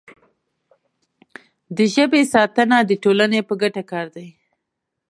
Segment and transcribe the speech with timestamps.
[1.77, 4.27] د ژبې ساتنه د ټولنې په ګټه کار دی.